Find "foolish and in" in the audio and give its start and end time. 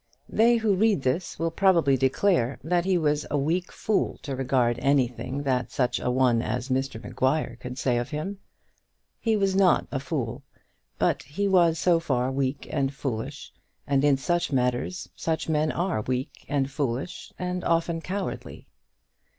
12.91-14.17